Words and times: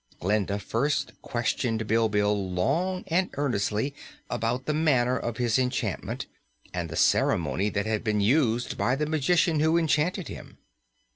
Glinda 0.19 0.57
first 0.57 1.11
questioned 1.21 1.85
Bilbil 1.87 2.35
long 2.51 3.03
and 3.05 3.29
earnestly 3.35 3.93
about 4.31 4.65
the 4.65 4.73
manner 4.73 5.15
of 5.15 5.37
his 5.37 5.59
enchantment 5.59 6.25
and 6.73 6.89
the 6.89 6.95
ceremony 6.95 7.69
that 7.69 7.85
had 7.85 8.03
been 8.03 8.19
used 8.19 8.79
by 8.79 8.95
the 8.95 9.05
magician 9.05 9.59
who 9.59 9.77
enchanted 9.77 10.27
him. 10.27 10.57